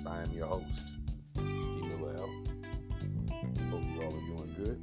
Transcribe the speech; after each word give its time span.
Podcast. 0.00 0.10
I 0.10 0.22
am 0.22 0.32
your 0.32 0.46
host, 0.46 0.64
D. 1.34 1.42
Miller 1.42 2.16
L. 2.16 2.30
Hope 3.70 3.84
you 3.84 4.02
all 4.02 4.08
are 4.08 4.26
doing 4.26 4.54
good. 4.56 4.78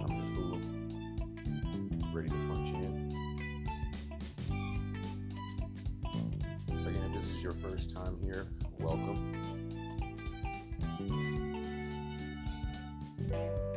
I'm 0.00 0.20
just 0.20 0.34
cool, 0.34 0.60
ready 2.12 2.28
to 2.28 2.34
punch 2.48 2.68
in. 2.70 3.12
Again, 6.86 7.02
if 7.04 7.22
this 7.22 7.30
is 7.30 7.42
your 7.42 7.52
first 7.52 7.94
time 7.94 8.18
here, 8.22 8.46
welcome. 8.78 9.32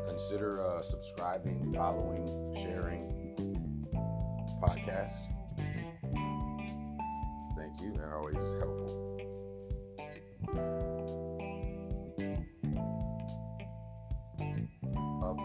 Consider 0.08 0.62
uh, 0.62 0.82
subscribing, 0.82 1.72
following, 1.74 2.26
sharing 2.56 3.12
podcast. 4.62 5.32
Thank 7.56 7.82
you. 7.82 7.94
That 7.94 8.14
always 8.14 8.36
helpful. 8.60 9.15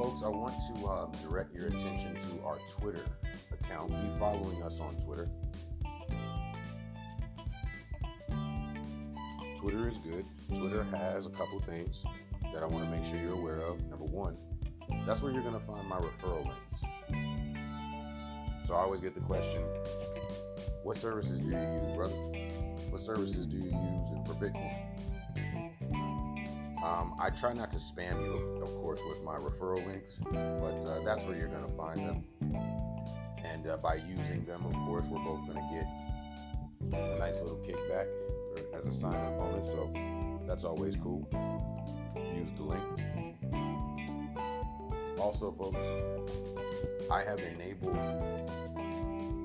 Folks, 0.00 0.22
I 0.22 0.28
want 0.28 0.54
to 0.74 0.86
uh, 0.86 1.06
direct 1.28 1.54
your 1.54 1.66
attention 1.66 2.14
to 2.14 2.42
our 2.42 2.56
Twitter 2.78 3.04
account. 3.52 3.90
Be 3.90 4.18
following 4.18 4.62
us 4.62 4.80
on 4.80 4.96
Twitter. 4.96 5.28
Twitter 9.58 9.88
is 9.90 9.98
good. 9.98 10.24
Twitter 10.48 10.84
has 10.84 11.26
a 11.26 11.30
couple 11.30 11.60
things 11.60 12.02
that 12.54 12.62
I 12.62 12.66
want 12.66 12.86
to 12.86 12.90
make 12.90 13.04
sure 13.10 13.20
you're 13.20 13.34
aware 13.34 13.60
of. 13.60 13.86
Number 13.90 14.06
one, 14.06 14.38
that's 15.06 15.20
where 15.20 15.32
you're 15.32 15.42
going 15.42 15.60
to 15.60 15.66
find 15.66 15.86
my 15.86 15.98
referral 15.98 16.46
links. 16.46 16.80
So 18.66 18.74
I 18.74 18.78
always 18.78 19.02
get 19.02 19.14
the 19.14 19.20
question, 19.20 19.60
what 20.82 20.96
services 20.96 21.40
do 21.40 21.48
you 21.48 21.58
use, 21.58 21.94
brother? 21.94 22.14
What 22.88 23.02
services 23.02 23.44
do 23.44 23.56
you 23.58 23.64
use 23.64 24.26
for 24.26 24.32
Bitcoin? 24.34 24.99
Um, 26.84 27.14
I 27.20 27.28
try 27.28 27.52
not 27.52 27.70
to 27.72 27.76
spam 27.76 28.24
you, 28.24 28.62
of 28.62 28.74
course, 28.76 29.00
with 29.08 29.22
my 29.22 29.36
referral 29.36 29.86
links, 29.86 30.20
but 30.30 30.82
uh, 30.86 31.04
that's 31.04 31.26
where 31.26 31.36
you're 31.36 31.48
going 31.48 31.66
to 31.66 31.74
find 31.74 31.98
them. 32.08 32.24
And 33.44 33.66
uh, 33.66 33.76
by 33.76 33.96
using 33.96 34.44
them, 34.46 34.64
of 34.64 34.72
course, 34.86 35.04
we're 35.06 35.22
both 35.22 35.46
going 35.46 35.58
to 35.58 35.68
get 35.74 36.98
a 36.98 37.18
nice 37.18 37.38
little 37.40 37.58
kickback 37.58 38.06
as 38.74 38.86
a 38.86 38.92
sign 38.92 39.14
up 39.14 39.38
bonus. 39.38 39.70
So 39.70 39.92
that's 40.48 40.64
always 40.64 40.96
cool. 40.96 41.28
Use 42.34 42.50
the 42.56 42.62
link. 42.62 42.82
Also, 45.18 45.52
folks, 45.52 45.76
I 47.10 47.22
have 47.24 47.40
enabled 47.40 47.92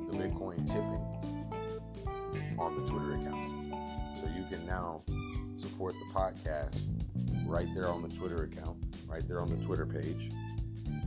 the 0.10 0.18
Bitcoin 0.18 0.66
tipping 0.66 1.04
on 2.58 2.82
the 2.82 2.90
Twitter 2.90 3.14
account. 3.16 3.74
So 4.18 4.26
you 4.34 4.46
can 4.50 4.66
now 4.66 5.02
support 5.58 5.94
the 5.94 6.18
podcast 6.18 6.88
right 7.46 7.68
there 7.74 7.88
on 7.88 8.02
the 8.02 8.10
Twitter 8.10 8.44
account, 8.44 8.78
right 9.08 9.26
there 9.28 9.40
on 9.40 9.48
the 9.48 9.64
Twitter 9.64 9.86
page. 9.86 10.30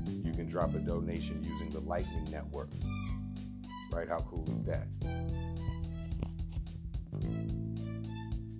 You 0.07 0.33
can 0.33 0.49
drop 0.49 0.75
a 0.75 0.79
donation 0.79 1.43
using 1.43 1.71
the 1.71 1.81
Lightning 1.81 2.25
Network. 2.31 2.71
Right? 3.93 4.09
How 4.09 4.21
cool 4.21 4.45
is 4.49 4.65
that? 4.65 4.87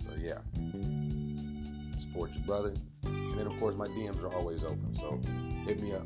So, 0.03 0.09
yeah. 0.17 0.39
Support 1.99 2.31
your 2.33 2.43
brother. 2.45 2.73
And 3.03 3.37
then, 3.37 3.47
of 3.47 3.57
course, 3.59 3.75
my 3.75 3.87
DMs 3.87 4.21
are 4.21 4.33
always 4.33 4.63
open. 4.63 4.93
So, 4.95 5.19
hit 5.65 5.81
me 5.81 5.93
up. 5.93 6.05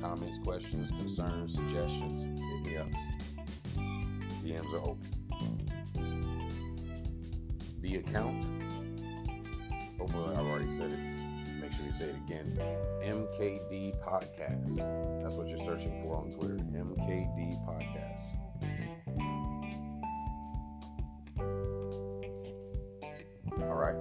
Comments, 0.00 0.38
questions, 0.42 0.90
concerns, 0.90 1.54
suggestions, 1.54 2.40
hit 2.40 2.62
me 2.64 2.76
up. 2.78 2.88
DMs 4.42 4.72
are 4.72 4.80
open. 4.80 5.08
The 7.82 7.96
account, 7.96 8.59
I've 10.08 10.46
already 10.46 10.70
said 10.70 10.92
it. 10.92 10.98
Make 11.60 11.72
sure 11.74 11.84
you 11.84 11.92
say 11.92 12.06
it 12.06 12.16
again. 12.26 12.56
MKD 13.02 14.00
Podcast. 14.02 15.22
That's 15.22 15.34
what 15.36 15.48
you're 15.48 15.58
searching 15.58 16.02
for 16.02 16.16
on 16.16 16.30
Twitter. 16.30 16.54
MKD 16.54 17.64
Podcast. 17.66 18.30
All 23.60 23.74
right. 23.74 23.94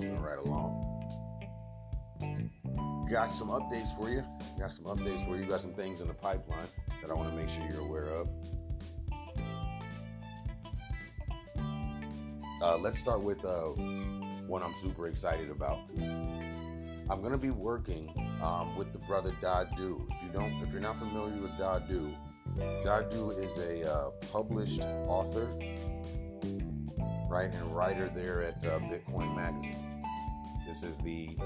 Moving 0.00 0.22
right 0.22 0.38
along. 0.38 0.84
Got 3.10 3.32
some 3.32 3.48
updates 3.48 3.96
for 3.96 4.10
you. 4.10 4.22
Got 4.58 4.70
some 4.70 4.84
updates 4.84 5.26
for 5.26 5.36
you. 5.36 5.44
Got 5.46 5.60
some 5.60 5.74
things 5.74 6.00
in 6.00 6.06
the 6.06 6.14
pipeline 6.14 6.68
that 7.02 7.10
I 7.10 7.14
want 7.14 7.30
to 7.30 7.36
make 7.36 7.48
sure 7.48 7.66
you're 7.68 7.80
aware 7.80 8.04
of. 8.04 8.28
Uh, 12.60 12.76
let's 12.76 12.98
start 12.98 13.22
with 13.22 13.44
uh, 13.44 13.70
one 14.48 14.62
I'm 14.62 14.74
super 14.80 15.06
excited 15.08 15.50
about. 15.50 15.80
I'm 17.10 17.22
gonna 17.22 17.38
be 17.38 17.50
working 17.50 18.12
um, 18.42 18.76
with 18.76 18.92
the 18.92 18.98
brother 19.00 19.32
Dawdu. 19.42 20.10
If 20.10 20.22
you 20.22 20.28
don't, 20.32 20.62
if 20.62 20.72
you're 20.72 20.80
not 20.80 20.98
familiar 20.98 21.40
with 21.40 21.52
Dawdu, 21.52 22.14
Dawdu 22.56 23.38
is 23.38 23.56
a 23.58 23.90
uh, 23.90 24.10
published 24.32 24.80
author, 24.80 25.46
right, 27.28 27.52
and 27.52 27.76
writer 27.76 28.10
there 28.14 28.42
at 28.42 28.64
uh, 28.64 28.78
Bitcoin 28.80 29.36
Magazine. 29.36 30.02
This 30.66 30.82
is 30.82 30.96
the 30.98 31.36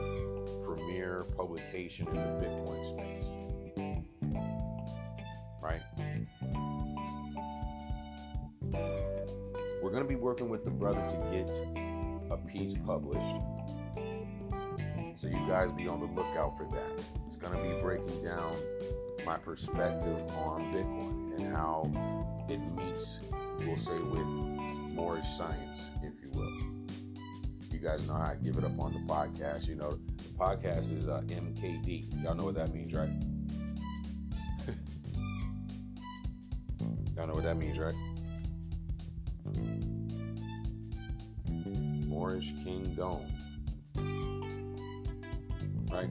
premier 0.65 1.25
publication 1.37 2.07
in 2.09 2.15
the 2.15 2.45
Bitcoin 2.45 2.85
space, 2.93 3.29
right? 5.61 5.83
We're 9.83 9.91
to 9.91 10.05
be 10.05 10.15
working 10.15 10.49
with 10.49 10.65
the 10.65 10.71
brother 10.71 11.05
to 11.09 11.17
get 11.31 11.82
piece 12.53 12.75
published. 12.87 13.45
So 15.17 15.27
you 15.29 15.47
guys 15.49 15.73
be 15.73 15.89
on 15.89 16.01
the 16.01 16.07
lookout 16.07 16.57
for 16.57 16.65
that. 16.71 17.03
It's 17.27 17.37
going 17.37 17.53
to 17.55 17.63
be 17.63 17.81
breaking 17.81 18.25
down 18.25 18.57
my 19.25 19.39
perspective 19.39 20.19
on 20.37 20.73
Bitcoin 20.73 21.39
and 21.39 21.55
how 21.55 21.91
it 22.49 22.59
meets, 22.77 23.21
we'll 23.61 23.77
say, 23.77 23.99
with 23.99 24.27
Moorish 24.27 25.29
science, 25.37 25.91
if 26.03 26.15
you 26.23 26.31
will. 26.35 26.51
You 27.71 27.79
guys 27.79 28.07
know 28.07 28.15
how 28.15 28.33
I 28.33 28.37
give 28.43 28.57
it 28.59 28.65
up 28.65 28.79
on 28.79 28.93
the 28.93 29.01
podcast. 29.01 29.67
You 29.69 29.77
know, 29.77 29.91
the 29.91 30.29
podcast 30.39 30.97
is 30.97 31.09
uh, 31.09 31.23
MKD. 31.27 32.23
Y'all 32.23 32.35
know 32.35 32.45
what 32.45 32.55
that 32.57 32.75
means, 32.75 32.93
right? 32.93 33.09
Y'all 37.17 37.27
know 37.27 37.35
what 37.35 37.45
that 37.45 37.57
means, 37.57 37.79
right? 37.79 37.95
Moorish 42.23 42.53
Kingdom. 42.63 43.19
Right? 45.91 46.09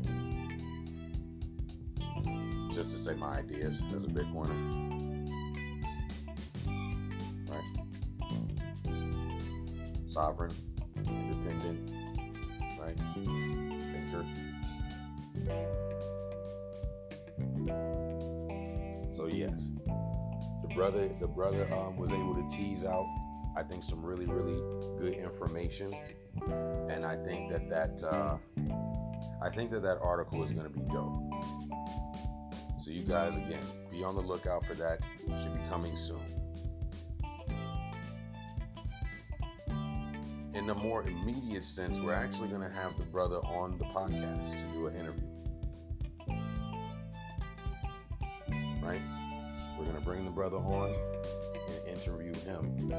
Just 2.74 2.92
to 2.92 3.00
say 3.00 3.16
my 3.16 3.38
ideas 3.38 3.82
as 3.96 4.04
a 4.04 4.08
Bitcoiner. 4.08 4.58
Right? 7.48 7.64
Sovereign, 10.10 10.54
independent, 10.98 11.94
right? 12.78 12.98
Thinker. 13.94 14.26
So 19.14 19.28
yes, 19.28 19.70
the 20.62 20.76
brother, 20.76 21.08
the 21.22 21.28
brother 21.30 21.66
um, 21.74 21.96
was 21.96 22.10
able 22.10 22.36
to 22.36 22.46
tease 22.54 22.84
out 22.84 23.08
I 23.56 23.64
think 23.64 23.84
some 23.84 24.06
really, 24.06 24.26
really 24.26 24.62
good 24.98 25.14
information, 25.14 25.94
and 26.90 27.04
I 27.04 27.18
think 27.18 27.52
that 27.52 27.70
that 27.70 28.04
uh, 28.04 28.38
I 29.42 29.50
think 29.50 29.72
that 29.72 29.82
that 29.82 29.98
article 30.02 30.44
is 30.44 30.52
going 30.52 30.72
to 30.72 30.74
be 30.74 30.82
dope. 30.92 31.18
So 32.82 32.92
you 32.92 33.04
guys, 33.04 33.36
again, 33.36 33.64
be 33.92 34.04
on 34.04 34.16
the 34.16 34.22
lookout 34.22 34.66
for 34.66 34.74
that. 34.76 35.02
It 35.28 35.42
should 35.42 35.54
be 35.54 35.60
coming 35.70 35.98
soon. 35.98 36.22
In 40.54 40.68
the 40.68 40.76
more 40.76 41.04
immediate 41.04 41.66
sense, 41.66 42.00
we're 42.00 42.14
actually 42.14 42.50
going 42.50 42.62
to 42.62 42.70
have 42.70 42.98
the 42.98 43.04
brother 43.04 43.38
on 43.38 43.78
the 43.78 43.86
podcast 43.86 44.52
to 44.52 44.74
do 44.74 44.88
an 44.88 44.96
interview. 44.96 45.28
Right? 48.82 49.02
We're 49.78 49.86
going 49.86 49.98
to 49.98 50.04
bring 50.04 50.26
the 50.26 50.32
brother 50.32 50.58
on 50.58 50.96
interview 52.02 52.34
him 52.42 52.92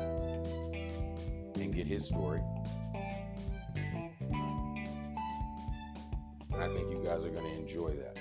and 1.56 1.74
get 1.74 1.86
his 1.86 2.06
story. 2.06 2.40
And 6.52 6.62
I 6.62 6.68
think 6.68 6.90
you 6.90 7.02
guys 7.04 7.24
are 7.24 7.30
going 7.30 7.44
to 7.44 7.54
enjoy 7.58 7.88
that. 7.88 8.18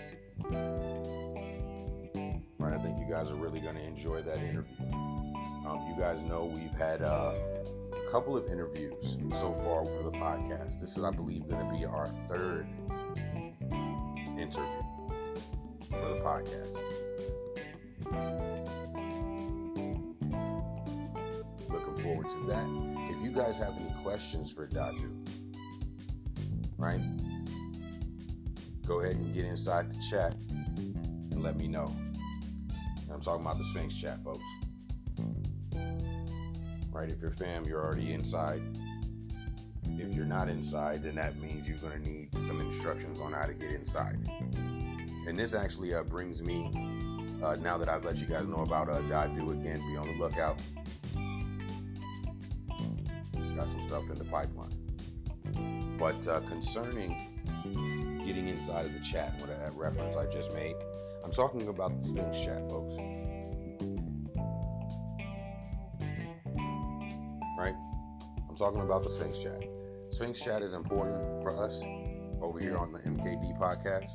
Right? 2.58 2.74
I 2.74 2.78
think 2.78 3.00
you 3.00 3.08
guys 3.10 3.30
are 3.30 3.36
really 3.36 3.60
going 3.60 3.76
to 3.76 3.84
enjoy 3.84 4.22
that 4.22 4.38
interview. 4.38 4.86
Um, 4.92 5.86
you 5.88 5.96
guys 6.00 6.20
know 6.22 6.46
we've 6.46 6.74
had 6.74 7.02
uh, 7.02 7.34
a 7.94 8.12
couple 8.12 8.36
of 8.36 8.50
interviews 8.50 9.18
so 9.34 9.54
far 9.54 9.86
for 9.86 10.04
the 10.04 10.12
podcast. 10.12 10.80
This 10.80 10.98
is, 10.98 11.04
I 11.04 11.12
believe, 11.12 11.48
going 11.48 11.68
to 11.68 11.78
be 11.78 11.86
our 11.86 12.08
third 12.28 12.66
interview 14.38 14.82
for 15.90 16.00
the 16.00 16.22
podcast. 16.24 16.82
You 23.32 23.38
guys 23.38 23.58
have 23.60 23.78
any 23.80 23.90
questions 24.04 24.52
for 24.52 24.68
Dawdu, 24.68 25.10
right? 26.78 27.00
Go 28.86 29.00
ahead 29.00 29.16
and 29.16 29.34
get 29.34 29.46
inside 29.46 29.90
the 29.90 29.96
chat 30.10 30.36
and 30.76 31.42
let 31.42 31.56
me 31.56 31.70
know. 31.70 31.96
I'm 33.10 33.22
talking 33.22 33.46
about 33.46 33.58
the 33.58 33.64
Sphinx 33.64 33.96
chat, 33.96 34.22
folks. 34.22 34.44
Right? 36.92 37.10
If 37.10 37.22
you're 37.22 37.32
fam, 37.32 37.64
you're 37.64 37.82
already 37.82 38.12
inside. 38.12 38.62
If 39.86 40.14
you're 40.14 40.26
not 40.26 40.50
inside, 40.50 41.02
then 41.02 41.16
that 41.16 41.40
means 41.40 41.70
you're 41.70 41.78
going 41.78 42.04
to 42.04 42.10
need 42.10 42.42
some 42.42 42.60
instructions 42.60 43.22
on 43.22 43.32
how 43.32 43.46
to 43.46 43.54
get 43.54 43.72
inside. 43.72 44.30
And 45.26 45.38
this 45.38 45.54
actually 45.54 45.94
uh, 45.94 46.04
brings 46.04 46.44
me, 46.44 46.70
uh, 47.42 47.56
now 47.62 47.78
that 47.78 47.88
I've 47.88 48.04
let 48.04 48.18
you 48.18 48.26
guys 48.26 48.46
know 48.46 48.64
about 48.64 48.90
uh, 48.90 48.96
again, 48.96 49.82
be 49.88 49.96
on 49.96 50.08
the 50.08 50.18
lookout. 50.20 50.60
Got 53.62 53.70
some 53.70 53.84
stuff 53.84 54.10
in 54.10 54.16
the 54.16 54.24
pipeline. 54.24 54.72
But 56.00 56.28
uh, 56.28 56.40
concerning 56.50 57.16
getting 58.26 58.48
inside 58.48 58.88
of 58.88 58.94
the 58.94 59.00
chat, 59.02 59.40
what 59.40 59.52
a 59.52 59.70
reference 59.76 60.18
I 60.18 60.26
just 60.26 60.52
made, 60.56 60.74
I'm 61.24 61.32
talking 61.32 61.68
about 61.68 61.96
the 61.96 62.08
Sphinx 62.08 62.40
chat, 62.40 62.68
folks. 62.72 62.96
Right? 67.56 67.76
I'm 68.50 68.58
talking 68.58 68.82
about 68.82 69.04
the 69.04 69.12
Sphinx 69.12 69.38
chat. 69.38 69.62
Sphinx 70.10 70.42
chat 70.42 70.64
is 70.64 70.74
important 70.74 71.44
for 71.44 71.64
us 71.64 71.84
over 72.42 72.58
here 72.58 72.78
on 72.78 72.92
the 72.92 72.98
MKD 72.98 73.60
podcast. 73.60 74.10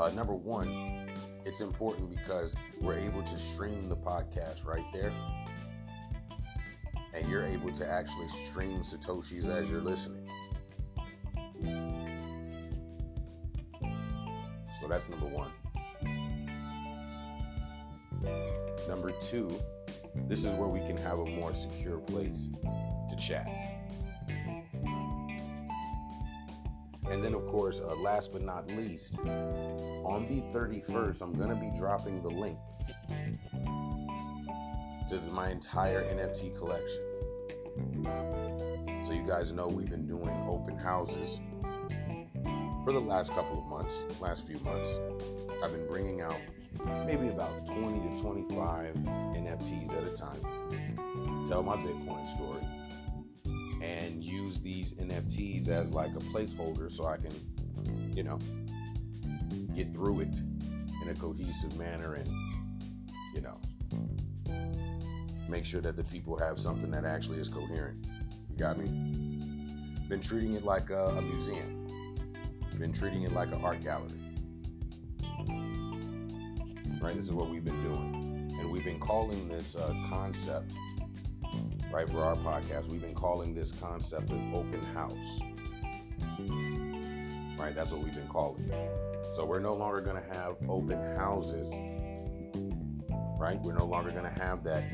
Uh, 0.00 0.10
number 0.16 0.34
one, 0.34 1.12
it's 1.44 1.60
important 1.60 2.10
because 2.10 2.56
we're 2.80 2.98
able 2.98 3.22
to 3.22 3.38
stream 3.38 3.88
the 3.88 3.96
podcast 3.96 4.64
right 4.64 4.92
there. 4.92 5.12
And 7.16 7.28
you're 7.30 7.44
able 7.44 7.72
to 7.72 7.88
actually 7.88 8.28
stream 8.50 8.82
Satoshis 8.82 9.48
as 9.48 9.70
you're 9.70 9.80
listening. 9.80 10.28
So 14.80 14.88
that's 14.88 15.08
number 15.08 15.26
one. 15.26 15.50
Number 18.88 19.12
two, 19.28 19.50
this 20.28 20.40
is 20.40 20.46
where 20.46 20.68
we 20.68 20.80
can 20.80 20.96
have 20.98 21.18
a 21.18 21.24
more 21.24 21.54
secure 21.54 21.98
place 21.98 22.48
to 23.08 23.16
chat. 23.16 23.48
And 27.10 27.24
then, 27.24 27.34
of 27.34 27.46
course, 27.46 27.80
uh, 27.80 27.94
last 27.94 28.32
but 28.32 28.42
not 28.42 28.68
least, 28.72 29.18
on 29.20 30.26
the 30.28 30.42
31st, 30.56 31.22
I'm 31.22 31.32
going 31.32 31.48
to 31.48 31.56
be 31.56 31.70
dropping 31.76 32.20
the 32.20 32.28
link 32.28 32.58
to 35.08 35.20
my 35.32 35.50
entire 35.50 36.02
NFT 36.02 36.56
collection. 36.58 37.05
So, 39.06 39.12
you 39.12 39.24
guys 39.26 39.52
know 39.52 39.66
we've 39.66 39.90
been 39.90 40.06
doing 40.06 40.28
open 40.48 40.78
houses 40.78 41.40
for 42.84 42.92
the 42.92 43.00
last 43.00 43.32
couple 43.32 43.58
of 43.58 43.66
months, 43.66 43.94
last 44.20 44.46
few 44.46 44.58
months. 44.60 45.00
I've 45.62 45.72
been 45.72 45.86
bringing 45.86 46.20
out 46.20 46.36
maybe 47.06 47.28
about 47.28 47.66
20 47.66 48.14
to 48.14 48.22
25 48.22 48.94
NFTs 48.94 49.96
at 49.96 50.12
a 50.12 50.16
time. 50.16 50.40
Tell 51.48 51.62
my 51.62 51.76
Bitcoin 51.76 52.34
story 52.34 52.62
and 53.82 54.22
use 54.22 54.60
these 54.60 54.92
NFTs 54.94 55.68
as 55.68 55.90
like 55.90 56.10
a 56.10 56.20
placeholder 56.20 56.90
so 56.90 57.06
I 57.06 57.16
can, 57.16 57.32
you 58.14 58.22
know, 58.22 58.38
get 59.74 59.92
through 59.92 60.20
it 60.20 60.34
in 61.02 61.08
a 61.08 61.14
cohesive 61.14 61.76
manner 61.76 62.14
and, 62.14 62.28
you 63.34 63.40
know, 63.40 63.58
make 65.48 65.64
sure 65.64 65.80
that 65.80 65.96
the 65.96 66.04
people 66.04 66.36
have 66.38 66.58
something 66.58 66.90
that 66.90 67.04
actually 67.04 67.38
is 67.38 67.48
coherent. 67.48 68.06
You 68.50 68.56
got 68.56 68.78
me? 68.78 68.86
Been 70.08 70.22
treating 70.22 70.54
it 70.54 70.64
like 70.64 70.90
a, 70.90 71.04
a 71.16 71.22
museum. 71.22 71.86
Been 72.78 72.92
treating 72.92 73.22
it 73.22 73.32
like 73.32 73.52
an 73.52 73.64
art 73.64 73.82
gallery. 73.82 74.20
Right? 77.00 77.14
This 77.14 77.24
is 77.26 77.32
what 77.32 77.50
we've 77.50 77.64
been 77.64 77.82
doing. 77.82 78.56
And 78.58 78.70
we've 78.70 78.84
been 78.84 79.00
calling 79.00 79.48
this 79.48 79.76
uh, 79.76 79.94
concept 80.08 80.72
right, 81.96 82.08
for 82.10 82.22
our 82.22 82.36
podcast, 82.36 82.88
we've 82.88 83.00
been 83.00 83.14
calling 83.14 83.54
this 83.54 83.72
concept 83.72 84.30
an 84.30 84.52
open 84.54 84.82
house. 84.94 85.12
Right, 87.58 87.74
that's 87.74 87.90
what 87.90 88.02
we've 88.02 88.14
been 88.14 88.28
calling 88.28 88.64
it. 88.68 89.26
So 89.34 89.44
we're 89.44 89.60
no 89.60 89.74
longer 89.74 90.02
going 90.02 90.22
to 90.22 90.38
have 90.38 90.56
open 90.68 90.98
houses, 91.16 91.70
right? 93.38 93.58
We're 93.62 93.78
no 93.78 93.86
longer 93.86 94.10
going 94.10 94.24
to 94.24 94.40
have 94.40 94.62
that 94.64 94.84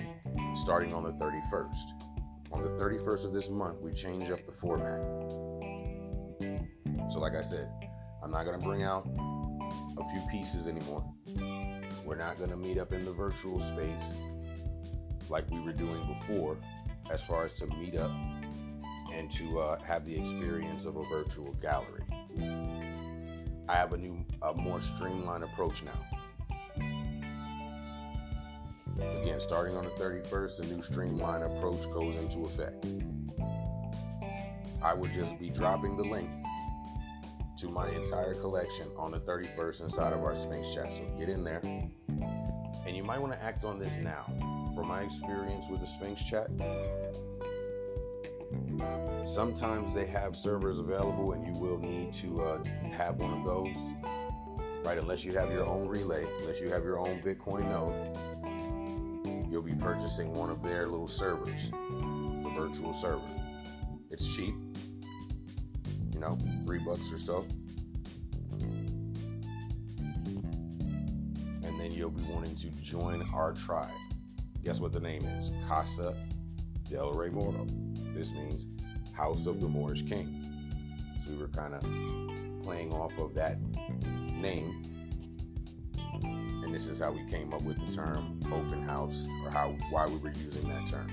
starting 0.54 0.92
on 0.94 1.02
the 1.02 1.12
31st. 1.12 2.12
On 2.52 2.62
the 2.62 2.68
31st 2.70 3.24
of 3.24 3.32
this 3.32 3.48
month, 3.48 3.80
we 3.80 3.92
change 3.92 4.30
up 4.30 4.44
the 4.46 4.52
format. 4.52 5.02
So, 7.10 7.18
like 7.18 7.34
I 7.34 7.42
said, 7.42 7.70
I'm 8.22 8.30
not 8.30 8.44
going 8.44 8.58
to 8.58 8.64
bring 8.64 8.82
out 8.82 9.06
a 9.98 10.10
few 10.10 10.20
pieces 10.30 10.66
anymore. 10.66 11.04
We're 12.04 12.16
not 12.16 12.38
going 12.38 12.50
to 12.50 12.56
meet 12.56 12.78
up 12.78 12.92
in 12.92 13.04
the 13.04 13.12
virtual 13.12 13.60
space 13.60 14.04
like 15.28 15.50
we 15.50 15.60
were 15.60 15.72
doing 15.72 16.02
before 16.20 16.58
as 17.10 17.20
far 17.22 17.44
as 17.44 17.54
to 17.54 17.66
meet 17.78 17.96
up 17.96 18.10
and 19.12 19.30
to 19.30 19.60
uh, 19.60 19.82
have 19.82 20.04
the 20.04 20.18
experience 20.18 20.84
of 20.84 20.96
a 20.96 21.04
virtual 21.04 21.52
gallery. 21.54 22.04
I 23.68 23.76
have 23.76 23.92
a 23.92 23.96
new, 23.96 24.24
a 24.42 24.54
more 24.54 24.80
streamlined 24.80 25.44
approach 25.44 25.82
now. 25.82 26.21
Starting 29.42 29.76
on 29.76 29.84
the 29.84 29.90
31st, 29.90 30.56
the 30.58 30.66
new 30.66 30.80
streamlined 30.80 31.42
approach 31.42 31.82
goes 31.92 32.14
into 32.14 32.44
effect. 32.44 32.86
I 34.80 34.94
would 34.94 35.12
just 35.12 35.36
be 35.36 35.50
dropping 35.50 35.96
the 35.96 36.04
link 36.04 36.30
to 37.58 37.68
my 37.68 37.88
entire 37.90 38.34
collection 38.34 38.86
on 38.96 39.10
the 39.10 39.18
31st 39.18 39.82
inside 39.82 40.12
of 40.12 40.22
our 40.22 40.36
Sphinx 40.36 40.72
chat. 40.72 40.92
So 40.92 41.04
get 41.18 41.28
in 41.28 41.42
there. 41.42 41.60
And 42.86 42.96
you 42.96 43.02
might 43.02 43.20
want 43.20 43.32
to 43.32 43.42
act 43.42 43.64
on 43.64 43.80
this 43.80 43.92
now 43.96 44.24
from 44.76 44.86
my 44.86 45.02
experience 45.02 45.66
with 45.68 45.80
the 45.80 45.88
Sphinx 45.88 46.22
chat, 46.22 46.48
sometimes 49.26 49.92
they 49.92 50.06
have 50.06 50.36
servers 50.36 50.78
available 50.78 51.32
and 51.32 51.44
you 51.44 51.60
will 51.60 51.78
need 51.78 52.12
to 52.14 52.40
uh, 52.42 52.62
have 52.92 53.16
one 53.16 53.32
of 53.32 53.44
those, 53.44 53.76
right? 54.84 54.98
Unless 54.98 55.24
you 55.24 55.32
have 55.32 55.50
your 55.50 55.66
own 55.66 55.88
relay, 55.88 56.24
unless 56.40 56.60
you 56.60 56.70
have 56.70 56.84
your 56.84 57.00
own 57.00 57.20
Bitcoin 57.22 57.68
node, 57.68 58.16
you'll 59.52 59.60
be 59.60 59.74
purchasing 59.74 60.32
one 60.32 60.48
of 60.48 60.62
their 60.62 60.86
little 60.86 61.06
servers, 61.06 61.70
the 61.70 62.50
virtual 62.56 62.94
server. 62.94 63.20
It's 64.10 64.26
cheap, 64.34 64.54
you 66.10 66.20
know, 66.20 66.38
three 66.64 66.78
bucks 66.78 67.12
or 67.12 67.18
so. 67.18 67.44
And 71.62 71.78
then 71.78 71.90
you'll 71.90 72.08
be 72.08 72.22
wanting 72.32 72.56
to 72.56 72.70
join 72.82 73.22
our 73.34 73.52
tribe. 73.52 73.90
Guess 74.64 74.80
what 74.80 74.92
the 74.92 75.00
name 75.00 75.22
is? 75.26 75.52
Casa 75.68 76.14
del 76.88 77.12
Rey 77.12 77.28
Moro. 77.28 77.66
This 78.14 78.32
means 78.32 78.66
House 79.12 79.44
of 79.46 79.60
the 79.60 79.68
Moorish 79.68 80.06
King. 80.06 80.34
So 81.26 81.32
we 81.32 81.36
were 81.36 81.48
kind 81.48 81.74
of 81.74 81.82
playing 82.62 82.94
off 82.94 83.12
of 83.18 83.34
that 83.34 83.58
name. 84.32 84.81
This 86.72 86.88
is 86.88 86.98
how 86.98 87.12
we 87.12 87.22
came 87.30 87.52
up 87.52 87.62
with 87.62 87.76
the 87.86 87.94
term 87.94 88.40
open 88.46 88.82
house 88.82 89.24
or 89.44 89.50
how 89.50 89.76
why 89.90 90.06
we 90.06 90.16
were 90.16 90.32
using 90.32 90.68
that 90.68 90.88
term. 90.88 91.08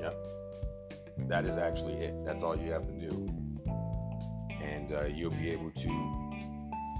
Yep. 0.00 0.16
That 1.28 1.44
is 1.46 1.56
actually 1.56 1.94
it. 1.94 2.24
That's 2.24 2.42
all 2.42 2.56
you 2.56 2.72
have 2.72 2.86
to 2.86 2.92
do 2.92 3.44
and 4.84 4.92
uh, 4.92 5.04
you'll 5.04 5.30
be 5.30 5.50
able 5.50 5.70
to 5.70 6.42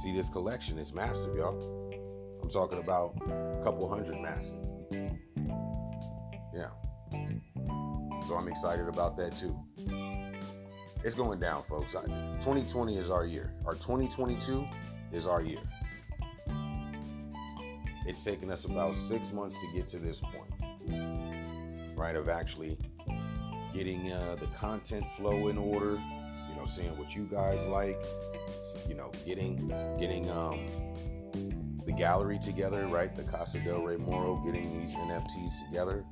see 0.02 0.14
this 0.14 0.28
collection. 0.28 0.78
It's 0.78 0.92
massive, 0.92 1.34
y'all. 1.34 1.58
I'm 2.42 2.50
talking 2.50 2.78
about 2.78 3.14
a 3.26 3.60
couple 3.62 3.88
hundred 3.88 4.20
massive. 4.20 4.64
Yeah. 6.54 6.70
So 8.26 8.36
I'm 8.36 8.48
excited 8.48 8.88
about 8.88 9.16
that 9.18 9.36
too. 9.36 9.54
It's 11.04 11.14
going 11.14 11.38
down, 11.38 11.62
folks. 11.64 11.92
2020 11.92 12.96
is 12.96 13.10
our 13.10 13.26
year. 13.26 13.52
Our 13.66 13.74
2022 13.74 14.66
is 15.12 15.26
our 15.26 15.42
year. 15.42 15.60
It's 18.06 18.24
taken 18.24 18.50
us 18.50 18.64
about 18.64 18.94
six 18.94 19.32
months 19.32 19.56
to 19.58 19.66
get 19.74 19.88
to 19.88 19.98
this 19.98 20.20
point, 20.20 21.96
right? 21.96 22.16
Of 22.16 22.28
actually 22.28 22.78
getting 23.74 24.12
uh, 24.12 24.36
the 24.40 24.46
content 24.58 25.04
flow 25.16 25.48
in 25.48 25.58
order, 25.58 25.92
you 26.48 26.56
know, 26.56 26.64
seeing 26.66 26.96
what 26.98 27.14
you 27.14 27.24
guys 27.24 27.66
like, 27.66 28.02
you 28.88 28.94
know, 28.94 29.10
getting 29.26 29.68
getting 29.98 30.30
um, 30.30 30.60
the 31.86 31.92
gallery 31.92 32.38
together, 32.38 32.86
right? 32.86 33.14
The 33.14 33.24
Casa 33.24 33.58
del 33.60 33.82
Rey 33.82 33.96
Moro, 33.96 34.36
getting 34.36 34.80
these 34.80 34.94
NFTs 34.94 35.66
together. 35.68 36.04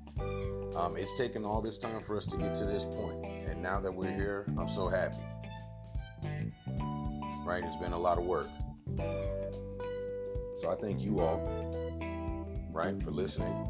Um, 0.76 0.96
it's 0.96 1.16
taken 1.16 1.44
all 1.44 1.60
this 1.60 1.78
time 1.78 2.02
for 2.02 2.16
us 2.16 2.26
to 2.26 2.36
get 2.36 2.54
to 2.56 2.64
this 2.64 2.84
point, 2.84 3.24
and 3.24 3.62
now 3.62 3.80
that 3.80 3.92
we're 3.92 4.12
here, 4.12 4.46
I'm 4.58 4.68
so 4.68 4.88
happy. 4.88 5.16
right? 7.44 7.62
It's 7.64 7.76
been 7.76 7.92
a 7.92 7.98
lot 7.98 8.18
of 8.18 8.24
work. 8.24 8.48
So 10.56 10.70
I 10.70 10.76
thank 10.80 11.00
you 11.00 11.20
all, 11.20 11.40
right, 12.72 13.02
for 13.02 13.10
listening, 13.10 13.66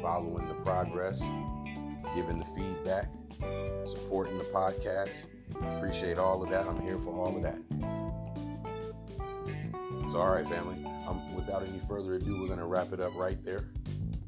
following 0.00 0.48
the 0.48 0.54
progress, 0.54 1.18
giving 2.14 2.38
the 2.38 2.46
feedback, 2.56 3.08
supporting 3.86 4.38
the 4.38 4.44
podcast. 4.44 5.10
Appreciate 5.76 6.18
all 6.18 6.42
of 6.42 6.50
that. 6.50 6.66
I'm 6.66 6.80
here 6.80 6.98
for 6.98 7.14
all 7.14 7.36
of 7.36 7.42
that. 7.42 7.58
It's 10.04 10.14
all 10.14 10.34
right, 10.34 10.48
family. 10.48 10.93
Without 11.46 11.66
any 11.68 11.80
further 11.88 12.14
ado, 12.14 12.40
we're 12.40 12.46
going 12.46 12.58
to 12.58 12.64
wrap 12.64 12.92
it 12.92 13.00
up 13.00 13.14
right 13.16 13.42
there. 13.44 13.64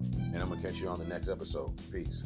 And 0.01 0.37
I'm 0.37 0.49
going 0.49 0.61
to 0.61 0.67
catch 0.69 0.81
you 0.81 0.89
on 0.89 0.99
the 0.99 1.07
next 1.07 1.29
episode. 1.29 1.73
Peace. 1.91 2.25